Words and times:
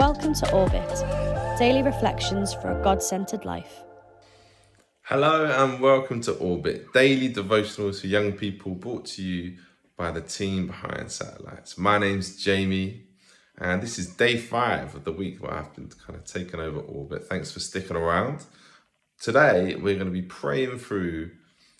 Welcome 0.00 0.32
to 0.32 0.50
Orbit, 0.54 1.58
daily 1.58 1.82
reflections 1.82 2.54
for 2.54 2.70
a 2.70 2.82
God 2.82 3.02
centered 3.02 3.44
life. 3.44 3.82
Hello 5.02 5.44
and 5.44 5.78
welcome 5.78 6.22
to 6.22 6.32
Orbit, 6.36 6.90
daily 6.94 7.30
devotionals 7.30 8.00
for 8.00 8.06
young 8.06 8.32
people 8.32 8.74
brought 8.74 9.04
to 9.08 9.22
you 9.22 9.58
by 9.98 10.10
the 10.10 10.22
team 10.22 10.68
behind 10.68 11.12
Satellites. 11.12 11.76
My 11.76 11.98
name's 11.98 12.42
Jamie, 12.42 13.02
and 13.58 13.82
this 13.82 13.98
is 13.98 14.06
day 14.06 14.38
five 14.38 14.94
of 14.94 15.04
the 15.04 15.12
week 15.12 15.42
where 15.42 15.52
I've 15.52 15.74
been 15.74 15.90
kind 15.90 16.18
of 16.18 16.24
taking 16.24 16.60
over 16.60 16.80
Orbit. 16.80 17.26
Thanks 17.26 17.52
for 17.52 17.60
sticking 17.60 17.98
around. 17.98 18.46
Today, 19.20 19.74
we're 19.74 19.96
going 19.96 20.06
to 20.06 20.10
be 20.10 20.22
praying 20.22 20.78
through 20.78 21.32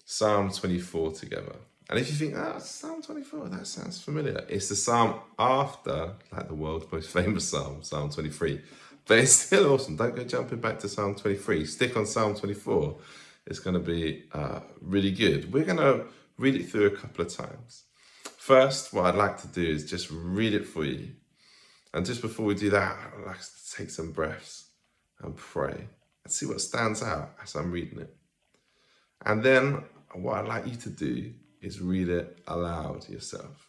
Psalm 0.04 0.50
24 0.50 1.12
together. 1.12 1.56
And 1.90 1.98
if 1.98 2.08
you 2.08 2.14
think, 2.14 2.38
ah, 2.38 2.52
oh, 2.54 2.58
Psalm 2.60 3.02
24, 3.02 3.48
that 3.48 3.66
sounds 3.66 4.00
familiar. 4.00 4.44
It's 4.48 4.68
the 4.68 4.76
psalm 4.76 5.18
after, 5.36 6.12
like 6.30 6.46
the 6.46 6.54
world's 6.54 6.90
most 6.90 7.10
famous 7.12 7.48
psalm, 7.48 7.82
Psalm 7.82 8.10
23. 8.10 8.60
But 9.06 9.18
it's 9.18 9.32
still 9.32 9.74
awesome. 9.74 9.96
Don't 9.96 10.14
go 10.14 10.22
jumping 10.22 10.60
back 10.60 10.78
to 10.78 10.88
Psalm 10.88 11.16
23. 11.16 11.64
Stick 11.64 11.96
on 11.96 12.06
Psalm 12.06 12.36
24. 12.36 12.96
It's 13.48 13.58
going 13.58 13.74
to 13.74 13.80
be 13.80 14.22
uh, 14.32 14.60
really 14.80 15.10
good. 15.10 15.52
We're 15.52 15.64
going 15.64 15.78
to 15.78 16.04
read 16.38 16.54
it 16.54 16.70
through 16.70 16.86
a 16.86 16.96
couple 16.96 17.26
of 17.26 17.34
times. 17.34 17.82
First, 18.38 18.92
what 18.92 19.06
I'd 19.06 19.16
like 19.16 19.40
to 19.42 19.48
do 19.48 19.64
is 19.64 19.90
just 19.90 20.12
read 20.12 20.54
it 20.54 20.68
for 20.68 20.84
you. 20.84 21.08
And 21.92 22.06
just 22.06 22.22
before 22.22 22.46
we 22.46 22.54
do 22.54 22.70
that, 22.70 22.96
I'd 23.18 23.26
like 23.26 23.40
to 23.40 23.76
take 23.76 23.90
some 23.90 24.12
breaths 24.12 24.68
and 25.20 25.36
pray 25.36 25.88
and 26.24 26.32
see 26.32 26.46
what 26.46 26.60
stands 26.60 27.02
out 27.02 27.32
as 27.42 27.56
I'm 27.56 27.72
reading 27.72 27.98
it. 27.98 28.14
And 29.26 29.42
then 29.42 29.82
what 30.14 30.38
I'd 30.38 30.46
like 30.46 30.68
you 30.68 30.76
to 30.76 30.88
do 30.88 31.32
is 31.60 31.80
read 31.80 32.08
it 32.08 32.38
aloud 32.46 33.08
yourself. 33.08 33.68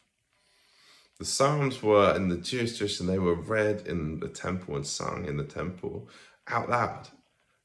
The 1.19 1.25
Psalms 1.25 1.83
were 1.83 2.15
in 2.15 2.29
the 2.29 2.37
Jewish 2.37 2.77
tradition, 2.77 3.07
they 3.07 3.19
were 3.19 3.35
read 3.35 3.85
in 3.85 4.19
the 4.19 4.27
temple 4.27 4.75
and 4.75 4.87
sung 4.87 5.25
in 5.25 5.37
the 5.37 5.43
temple 5.43 6.09
out 6.47 6.69
loud. 6.69 7.09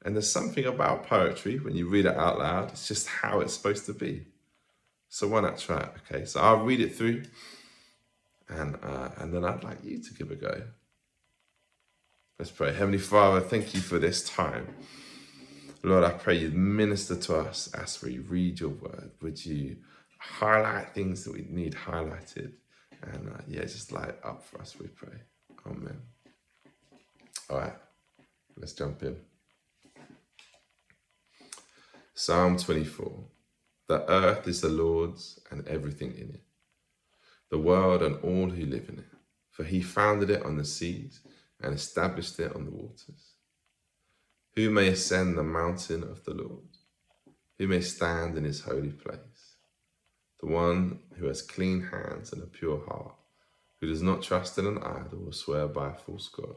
And 0.05 0.15
there's 0.15 0.31
something 0.31 0.65
about 0.65 1.07
poetry 1.07 1.59
when 1.59 1.75
you 1.75 1.89
read 1.89 2.07
it 2.07 2.17
out 2.17 2.39
loud, 2.39 2.71
it's 2.71 2.87
just 2.87 3.09
how 3.09 3.41
it's 3.41 3.55
supposed 3.55 3.87
to 3.87 3.95
be. 3.95 4.27
So 5.09 5.29
why 5.29 5.41
not 5.41 5.59
try 5.59 5.81
it? 5.81 5.93
Okay, 6.13 6.25
so 6.27 6.41
I'll 6.41 6.65
read 6.65 6.81
it 6.81 6.95
through 6.95 7.23
and, 8.49 8.79
uh, 8.83 9.09
and 9.19 9.33
then 9.33 9.45
I'd 9.45 9.65
like 9.65 9.85
you 9.85 10.03
to 10.03 10.15
give 10.15 10.31
a 10.31 10.37
go. 10.37 10.63
Let's 12.39 12.51
pray. 12.51 12.75
Heavenly 12.75 12.99
Father, 12.99 13.41
thank 13.41 13.75
you 13.75 13.81
for 13.81 13.99
this 13.99 14.23
time. 14.23 14.75
Lord, 15.83 16.05
I 16.05 16.11
pray 16.11 16.37
you 16.37 16.51
minister 16.51 17.17
to 17.17 17.37
us 17.37 17.73
as 17.73 18.03
we 18.03 18.19
read 18.19 18.61
your 18.61 18.71
word. 18.71 19.13
Would 19.23 19.47
you 19.47 19.77
highlight 20.39 20.95
things 20.95 21.25
that 21.25 21.33
we 21.35 21.47
need 21.49 21.75
highlighted. 21.75 22.53
And 23.03 23.29
uh, 23.29 23.43
yeah, 23.47 23.63
just 23.63 23.93
light 23.93 24.15
up 24.25 24.45
for 24.45 24.61
us, 24.61 24.77
we 24.79 24.89
pray. 24.89 25.19
Amen. 25.67 25.99
All 27.51 27.59
right, 27.59 27.75
let's 28.57 28.73
jump 28.73 29.03
in. 29.03 29.17
Psalm 32.15 32.57
24 32.57 33.25
The 33.89 34.11
earth 34.11 34.49
is 34.49 34.63
the 34.63 34.69
Lord's 34.69 35.39
and 35.51 35.67
everything 35.69 36.13
in 36.17 36.31
it, 36.31 36.43
the 37.51 37.59
world 37.59 38.03
and 38.03 38.17
all 38.23 38.49
who 38.51 38.65
live 38.65 38.89
in 38.89 38.99
it. 38.99 39.07
For 39.51 39.65
he 39.65 39.81
founded 39.81 40.31
it 40.31 40.43
on 40.43 40.57
the 40.57 40.65
seas 40.65 41.21
and 41.63 41.75
established 41.75 42.39
it 42.41 42.55
on 42.55 42.65
the 42.65 42.71
waters. 42.71 43.35
Who 44.55 44.71
may 44.71 44.89
ascend 44.89 45.37
the 45.37 45.43
mountain 45.43 46.03
of 46.03 46.25
the 46.25 46.35
Lord? 46.35 46.69
Who 47.59 47.69
may 47.69 47.81
stand 47.81 48.37
in 48.37 48.45
his 48.45 48.63
holy 48.63 48.93
place? 48.93 49.46
The 50.41 50.47
one 50.47 51.01
who 51.17 51.27
has 51.27 51.43
clean 51.43 51.83
hands 51.83 52.33
and 52.33 52.43
a 52.43 52.47
pure 52.47 52.83
heart, 52.87 53.15
who 53.81 53.87
does 53.87 54.03
not 54.03 54.23
trust 54.23 54.59
in 54.59 54.67
an 54.67 54.79
idol 54.79 55.25
or 55.27 55.33
swear 55.33 55.67
by 55.67 55.91
a 55.91 55.95
false 55.95 56.29
God. 56.29 56.57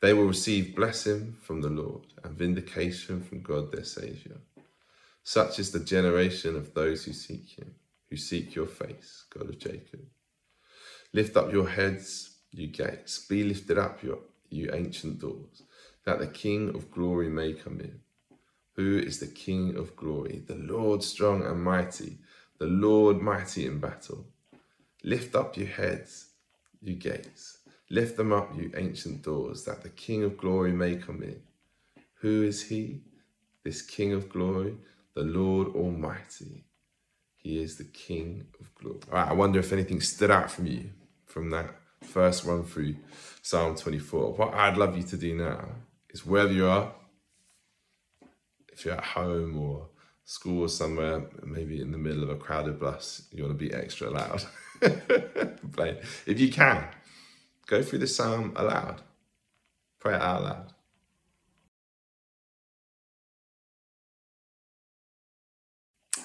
They 0.00 0.12
will 0.12 0.26
receive 0.26 0.76
blessing 0.76 1.36
from 1.40 1.62
the 1.62 1.70
Lord 1.70 2.06
and 2.22 2.36
vindication 2.36 3.22
from 3.22 3.40
God 3.40 3.72
their 3.72 3.84
Saviour. 3.84 4.36
Such 5.22 5.58
is 5.58 5.70
the 5.70 5.80
generation 5.80 6.56
of 6.56 6.74
those 6.74 7.04
who 7.04 7.12
seek 7.14 7.58
Him, 7.58 7.74
who 8.10 8.16
seek 8.16 8.54
your 8.54 8.66
face, 8.66 9.24
God 9.30 9.48
of 9.48 9.58
Jacob. 9.58 10.00
Lift 11.14 11.36
up 11.36 11.52
your 11.52 11.68
heads, 11.68 12.36
you 12.52 12.66
gates, 12.66 13.26
be 13.26 13.44
lifted 13.44 13.78
up, 13.78 14.00
you 14.02 14.70
ancient 14.72 15.20
doors, 15.20 15.62
that 16.04 16.18
the 16.18 16.26
King 16.26 16.70
of 16.74 16.90
glory 16.90 17.30
may 17.30 17.54
come 17.54 17.80
in. 17.80 18.00
Who 18.76 18.98
is 18.98 19.20
the 19.20 19.28
King 19.28 19.76
of 19.76 19.96
glory? 19.96 20.42
The 20.46 20.56
Lord 20.56 21.02
strong 21.02 21.42
and 21.44 21.62
mighty, 21.62 22.18
the 22.58 22.66
Lord 22.66 23.20
mighty 23.20 23.66
in 23.66 23.78
battle. 23.78 24.26
Lift 25.02 25.34
up 25.34 25.56
your 25.56 25.66
heads, 25.66 26.28
you 26.80 26.94
gates. 26.94 27.58
Lift 27.90 28.16
them 28.16 28.32
up, 28.32 28.56
you 28.56 28.72
ancient 28.76 29.22
doors, 29.22 29.64
that 29.64 29.82
the 29.82 29.90
King 29.90 30.24
of 30.24 30.36
glory 30.36 30.72
may 30.72 30.96
come 30.96 31.22
in. 31.22 31.42
Who 32.20 32.42
is 32.42 32.62
he? 32.62 33.02
This 33.62 33.82
King 33.82 34.12
of 34.12 34.28
glory, 34.28 34.76
the 35.14 35.22
Lord 35.22 35.74
Almighty. 35.74 36.64
He 37.36 37.62
is 37.62 37.76
the 37.76 37.84
King 37.84 38.46
of 38.60 38.74
glory. 38.74 39.00
All 39.12 39.18
right, 39.18 39.28
I 39.28 39.34
wonder 39.34 39.58
if 39.58 39.72
anything 39.72 40.00
stood 40.00 40.30
out 40.30 40.50
from 40.50 40.66
you 40.66 40.90
from 41.26 41.50
that 41.50 41.74
first 42.02 42.44
run 42.44 42.64
through 42.64 42.96
Psalm 43.42 43.76
24. 43.76 44.34
What 44.34 44.54
I'd 44.54 44.76
love 44.76 44.96
you 44.96 45.02
to 45.02 45.16
do 45.16 45.34
now 45.34 45.66
is 46.10 46.24
wherever 46.24 46.52
you 46.52 46.66
are, 46.66 46.92
if 48.72 48.84
you're 48.84 48.94
at 48.94 49.04
home 49.04 49.58
or 49.58 49.88
school 50.24 50.62
or 50.62 50.68
somewhere, 50.68 51.26
maybe 51.44 51.80
in 51.80 51.92
the 51.92 51.98
middle 51.98 52.22
of 52.22 52.30
a 52.30 52.36
crowded 52.36 52.80
bus, 52.80 53.22
you 53.32 53.42
want 53.42 53.58
to 53.58 53.64
be 53.64 53.72
extra 53.72 54.10
loud. 54.10 54.44
If 56.26 56.38
you 56.40 56.50
can, 56.50 56.86
go 57.66 57.82
through 57.82 57.98
the 57.98 58.06
psalm 58.06 58.52
aloud. 58.56 59.02
Pray 59.98 60.14
it 60.14 60.20
out 60.20 60.42
loud. 60.42 60.72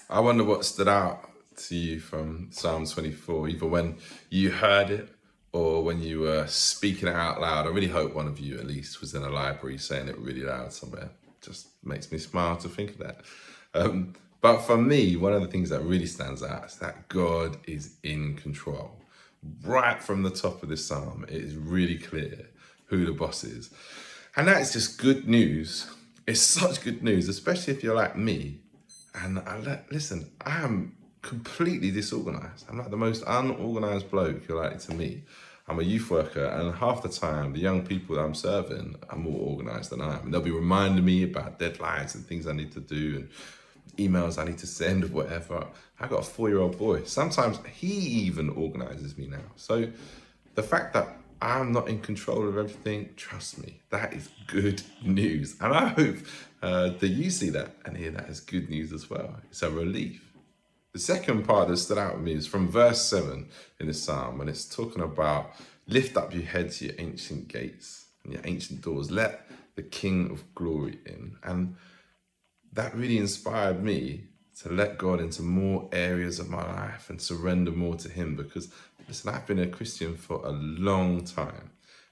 I 0.10 0.20
wonder 0.20 0.44
what 0.44 0.66
stood 0.66 0.88
out 0.88 1.30
to 1.68 1.76
you 1.76 2.00
from 2.00 2.50
Psalm 2.52 2.86
24, 2.86 3.50
either 3.50 3.66
when 3.66 3.98
you 4.30 4.52
heard 4.52 4.92
it 4.92 5.10
or 5.52 5.84
when 5.84 6.02
you 6.02 6.22
were 6.22 6.48
speaking 6.48 7.08
it 7.08 7.16
out 7.16 7.42
loud. 7.42 7.66
I 7.66 7.70
really 7.70 7.88
hope 7.88 8.14
one 8.14 8.28
of 8.28 8.40
you 8.40 8.60
at 8.60 8.66
least 8.66 9.02
was 9.02 9.14
in 9.14 9.24
a 9.24 9.30
library 9.30 9.78
saying 9.78 10.08
it 10.08 10.18
really 10.18 10.44
loud 10.44 10.72
somewhere 10.74 11.10
just 11.42 11.68
makes 11.84 12.12
me 12.12 12.18
smile 12.18 12.58
to 12.58 12.70
think 12.70 12.92
of 12.92 12.98
that. 13.00 13.22
Um, 13.74 14.16
but 14.42 14.60
for 14.60 14.78
me, 14.78 15.16
one 15.16 15.34
of 15.34 15.42
the 15.42 15.48
things 15.48 15.70
that 15.70 15.82
really 15.82 16.06
stands 16.06 16.44
out 16.44 16.66
is 16.66 16.76
that 16.78 17.08
God 17.10 17.58
is 17.66 17.96
in 18.04 18.36
control. 18.36 18.92
Right 19.64 20.02
from 20.02 20.24
the 20.24 20.30
top 20.30 20.64
of 20.64 20.70
this 20.70 20.86
psalm, 20.86 21.26
it 21.28 21.36
is 21.36 21.56
really 21.56 21.98
clear 21.98 22.50
who 22.86 23.06
the 23.06 23.12
boss 23.12 23.44
is. 23.44 23.70
And 24.36 24.48
that 24.48 24.62
is 24.62 24.74
just 24.74 24.98
good 24.98 25.28
news. 25.28 25.90
It's 26.26 26.42
such 26.60 26.82
good 26.82 27.04
news, 27.04 27.28
especially 27.28 27.74
if 27.74 27.84
you're 27.84 27.96
like 27.96 28.16
me. 28.16 28.60
And 29.16 29.40
I 29.40 29.82
listen, 29.92 30.30
I 30.46 30.64
am 30.64 30.96
completely 31.22 31.92
disorganized. 31.92 32.66
I'm 32.70 32.78
like 32.78 32.90
the 32.90 32.98
most 32.98 33.24
unorganized 33.28 34.10
bloke 34.10 34.48
you're 34.48 34.62
likely 34.62 34.80
to 34.80 34.94
meet. 34.94 35.24
I'm 35.70 35.80
a 35.80 35.84
youth 35.84 36.10
worker, 36.10 36.46
and 36.46 36.74
half 36.74 37.04
the 37.04 37.10
time, 37.10 37.54
the 37.54 37.60
young 37.60 37.86
people 37.86 38.16
that 38.16 38.24
I'm 38.24 38.34
serving 38.34 38.96
are 39.10 39.18
more 39.18 39.40
organized 39.40 39.92
than 39.92 40.02
I 40.02 40.18
am. 40.18 40.26
And 40.26 40.34
they'll 40.34 40.42
be 40.42 40.50
reminding 40.52 41.06
me 41.06 41.24
about 41.24 41.60
deadlines 41.60 42.16
and 42.16 42.26
things 42.26 42.48
I 42.48 42.54
need 42.54 42.72
to 42.72 42.80
do 42.80 43.18
and 43.18 43.30
emails 43.98 44.40
I 44.40 44.46
need 44.46 44.58
to 44.60 44.68
send, 44.68 45.04
or 45.04 45.08
whatever. 45.08 45.68
I've 46.00 46.10
got 46.10 46.22
a 46.22 46.24
four 46.24 46.50
year 46.50 46.60
old 46.60 46.80
boy. 46.80 47.04
Sometimes 47.04 47.60
he 47.72 47.88
even 47.88 48.50
organizes 48.50 49.16
me 49.16 49.28
now. 49.28 49.46
So 49.58 49.88
the 50.56 50.64
fact 50.64 50.94
that 50.94 51.18
I'm 51.42 51.72
not 51.72 51.88
in 51.88 52.00
control 52.00 52.48
of 52.48 52.58
everything, 52.58 53.10
trust 53.16 53.64
me, 53.64 53.80
that 53.92 54.14
is 54.14 54.30
good 54.48 54.82
news. 55.04 55.56
And 55.62 55.74
I 55.74 55.90
hope 55.90 56.18
uh, 56.64 56.90
that 56.90 57.10
you 57.10 57.30
see 57.30 57.50
that 57.52 57.76
and 57.86 57.96
hear 57.96 58.12
that 58.12 58.28
as 58.28 58.40
good 58.40 58.70
news 58.70 58.92
as 58.92 59.10
well. 59.10 59.36
It's 59.52 59.62
a 59.62 59.70
relief. 59.70 60.29
The 60.94 61.00
second 61.00 61.44
part 61.44 61.68
that 61.68 61.78
stood 61.78 62.00
out 62.00 62.16
with 62.16 62.24
me 62.24 62.34
is 62.34 62.48
from 62.48 62.68
verse 62.68 63.04
7 63.06 63.48
in 63.80 63.88
the 63.88 63.94
psalm, 63.94 64.40
when 64.40 64.50
it's 64.50 64.66
talking 64.66 65.04
about 65.04 65.52
lift 65.88 66.18
up 66.18 66.34
your 66.34 66.44
heads, 66.44 66.82
your 66.82 66.94
ancient 66.98 67.48
gates, 67.48 68.08
and 68.24 68.34
your 68.34 68.42
ancient 68.46 68.82
doors. 68.82 69.12
Let 69.12 69.46
the 69.76 69.84
King 69.84 70.32
of 70.32 70.44
glory 70.56 71.00
in. 71.06 71.36
And 71.44 71.76
that 72.74 72.96
really 72.96 73.18
inspired 73.18 73.84
me 73.84 74.24
to 74.62 74.70
let 74.70 74.98
God 74.98 75.22
into 75.22 75.42
more 75.42 75.88
areas 75.92 76.40
of 76.40 76.50
my 76.50 76.64
life 76.64 77.10
and 77.10 77.22
surrender 77.22 77.72
more 77.72 77.96
to 77.96 78.10
Him 78.10 78.36
because, 78.36 78.70
listen, 79.08 79.34
I've 79.34 79.48
been 79.48 79.60
a 79.60 79.68
Christian 79.68 80.18
for 80.18 80.46
a 80.46 80.52
long 80.52 81.24
time. 81.24 81.70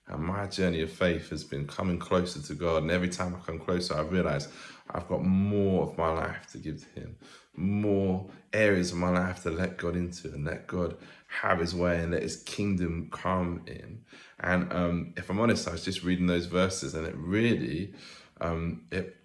And 0.08 0.24
my 0.24 0.48
journey 0.48 0.82
of 0.82 0.92
faith 0.92 1.30
has 1.32 1.44
been 1.44 1.68
coming 1.68 2.00
closer 2.00 2.42
to 2.42 2.54
God. 2.54 2.84
And 2.84 2.92
every 2.92 3.10
time 3.10 3.36
I 3.36 3.46
come 3.46 3.60
closer, 3.60 3.96
I 3.96 4.02
realize 4.02 4.48
I've 4.90 5.08
got 5.10 5.24
more 5.24 5.84
of 5.84 5.98
my 5.98 6.10
life 6.10 6.48
to 6.52 6.58
give 6.58 6.82
to 6.82 7.02
Him, 7.02 7.18
more 7.58 8.28
areas 8.54 8.92
of 8.92 8.98
my 8.98 9.10
life 9.10 9.44
to 9.44 9.52
let 9.52 9.78
God 9.78 9.96
into 9.96 10.30
and 10.34 10.46
let 10.46 10.68
God 10.68 10.98
have 11.28 11.60
His 11.60 11.76
way 11.76 12.00
and 12.00 12.12
let 12.12 12.24
His 12.24 12.38
kingdom 12.44 13.10
come 13.12 13.64
in. 13.68 14.02
And 14.40 14.72
um, 14.72 15.14
if 15.18 15.30
I'm 15.30 15.40
honest, 15.40 15.68
I 15.68 15.72
was 15.72 15.84
just 15.84 16.04
reading 16.04 16.28
those 16.28 16.46
verses 16.46 16.94
and 16.96 17.08
it 17.08 17.16
really, 17.18 17.94
um, 18.42 18.84
it, 18.92 19.18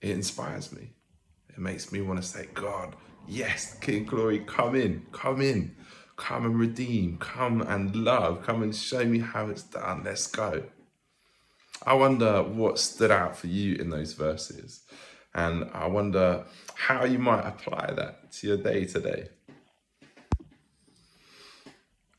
it 0.00 0.10
inspires 0.10 0.72
me. 0.72 0.90
It 1.50 1.58
makes 1.58 1.92
me 1.92 2.00
want 2.00 2.20
to 2.20 2.26
say, 2.26 2.48
God, 2.54 2.96
yes, 3.28 3.78
King 3.80 4.04
Glory, 4.04 4.40
come 4.40 4.74
in, 4.74 5.06
come 5.12 5.40
in. 5.40 5.74
come 6.16 6.46
and 6.46 6.58
redeem, 6.58 7.18
come 7.18 7.60
and 7.62 7.94
love, 7.94 8.42
come 8.42 8.62
and 8.62 8.74
show 8.74 9.04
me 9.04 9.18
how 9.18 9.48
it's 9.48 9.62
done. 9.62 10.02
Let's 10.04 10.26
go. 10.26 10.64
I 11.84 11.94
wonder 11.94 12.42
what 12.42 12.78
stood 12.78 13.10
out 13.10 13.36
for 13.36 13.46
you 13.46 13.76
in 13.76 13.90
those 13.90 14.14
verses. 14.14 14.82
And 15.36 15.68
I 15.74 15.86
wonder 15.86 16.44
how 16.74 17.04
you 17.04 17.18
might 17.18 17.46
apply 17.46 17.92
that 17.94 18.32
to 18.32 18.46
your 18.46 18.56
day 18.56 18.86
today. 18.86 19.28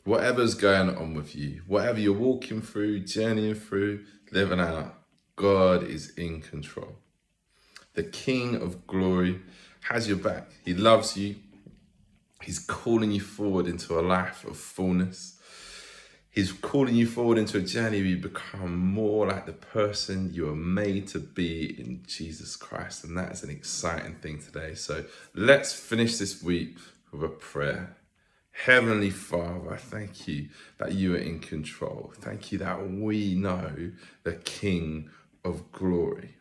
Whatever's 0.03 0.53
going 0.53 0.95
on 0.95 1.15
with 1.15 1.35
you, 1.35 1.63
whatever 1.65 1.99
you're 1.99 2.13
walking 2.13 2.61
through, 2.61 2.99
journeying 3.01 3.55
through, 3.55 4.05
living 4.31 4.59
out, 4.59 4.93
God 5.35 5.83
is 5.83 6.11
in 6.11 6.41
control. 6.41 6.95
The 7.95 8.03
King 8.03 8.55
of 8.55 8.85
glory 8.85 9.41
has 9.81 10.07
your 10.07 10.17
back. 10.17 10.51
He 10.63 10.75
loves 10.75 11.17
you. 11.17 11.37
He's 12.43 12.59
calling 12.59 13.11
you 13.11 13.19
forward 13.19 13.65
into 13.65 13.99
a 13.99 14.01
life 14.01 14.45
of 14.45 14.57
fullness. 14.57 15.36
He's 16.37 16.51
calling 16.51 16.93
you 16.93 17.07
forward 17.07 17.39
into 17.39 17.57
a 17.57 17.61
journey 17.61 17.97
where 17.97 18.09
you 18.09 18.17
become 18.17 18.77
more 18.77 19.25
like 19.25 19.47
the 19.47 19.53
person 19.53 20.31
you 20.31 20.47
are 20.47 20.55
made 20.55 21.07
to 21.07 21.19
be 21.19 21.65
in 21.79 22.03
Jesus 22.05 22.55
Christ. 22.55 23.03
And 23.03 23.17
that 23.17 23.31
is 23.31 23.41
an 23.41 23.49
exciting 23.49 24.13
thing 24.17 24.37
today. 24.37 24.75
So 24.75 25.05
let's 25.33 25.73
finish 25.73 26.17
this 26.17 26.43
week 26.43 26.77
with 27.11 27.23
a 27.23 27.27
prayer. 27.27 27.97
Heavenly 28.51 29.09
Father, 29.09 29.73
I 29.73 29.77
thank 29.77 30.27
you 30.27 30.49
that 30.77 30.91
you 30.91 31.15
are 31.15 31.17
in 31.17 31.39
control. 31.39 32.13
Thank 32.19 32.51
you 32.51 32.59
that 32.59 32.87
we 32.87 33.33
know 33.33 33.93
the 34.21 34.33
King 34.33 35.09
of 35.43 35.71
glory. 35.71 36.35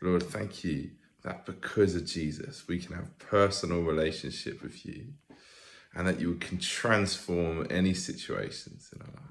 Lord, 0.00 0.22
thank 0.22 0.62
you 0.62 0.92
that 1.24 1.44
because 1.44 1.96
of 1.96 2.06
Jesus, 2.06 2.68
we 2.68 2.78
can 2.78 2.94
have 2.94 3.18
personal 3.18 3.82
relationship 3.82 4.62
with 4.62 4.86
you 4.86 5.06
and 5.94 6.06
that 6.06 6.20
you 6.20 6.34
can 6.36 6.58
transform 6.58 7.66
any 7.70 7.94
situations 7.94 8.90
in 8.94 9.00
our 9.02 9.08
lives. 9.08 9.24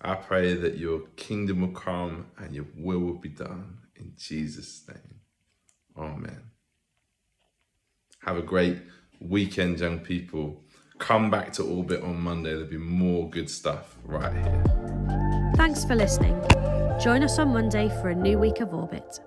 I 0.00 0.14
pray 0.14 0.54
that 0.54 0.76
your 0.76 1.00
kingdom 1.16 1.60
will 1.60 1.68
come 1.68 2.26
and 2.38 2.54
your 2.54 2.66
will 2.76 3.00
will 3.00 3.18
be 3.18 3.28
done 3.28 3.78
in 3.96 4.12
Jesus' 4.18 4.82
name. 4.88 5.20
Amen. 5.96 6.50
Have 8.20 8.36
a 8.36 8.42
great 8.42 8.78
weekend, 9.20 9.80
young 9.80 10.00
people. 10.00 10.62
Come 10.98 11.30
back 11.30 11.52
to 11.54 11.62
Orbit 11.62 12.02
on 12.02 12.20
Monday. 12.20 12.50
There'll 12.50 12.66
be 12.66 12.76
more 12.76 13.28
good 13.28 13.48
stuff 13.48 13.96
right 14.04 14.32
here. 14.32 15.52
Thanks 15.56 15.84
for 15.84 15.94
listening. 15.94 16.40
Join 17.00 17.22
us 17.22 17.38
on 17.38 17.48
Monday 17.48 17.88
for 18.00 18.10
a 18.10 18.14
new 18.14 18.38
week 18.38 18.60
of 18.60 18.72
Orbit. 18.72 19.20